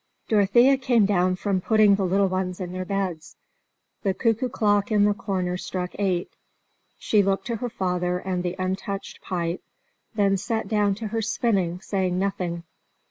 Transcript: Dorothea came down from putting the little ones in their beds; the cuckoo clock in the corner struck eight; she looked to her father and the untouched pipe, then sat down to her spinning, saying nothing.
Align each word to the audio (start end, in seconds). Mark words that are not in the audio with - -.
Dorothea 0.29 0.77
came 0.77 1.05
down 1.05 1.35
from 1.35 1.61
putting 1.61 1.93
the 1.93 2.05
little 2.07 2.27
ones 2.27 2.59
in 2.59 2.71
their 2.71 2.85
beds; 2.85 3.35
the 4.01 4.15
cuckoo 4.15 4.49
clock 4.49 4.91
in 4.91 5.05
the 5.05 5.13
corner 5.13 5.57
struck 5.57 5.91
eight; 5.99 6.33
she 6.97 7.21
looked 7.21 7.45
to 7.45 7.57
her 7.57 7.69
father 7.69 8.17
and 8.17 8.41
the 8.41 8.55
untouched 8.57 9.21
pipe, 9.21 9.61
then 10.15 10.37
sat 10.37 10.67
down 10.67 10.95
to 10.95 11.09
her 11.09 11.21
spinning, 11.21 11.79
saying 11.81 12.17
nothing. 12.17 12.63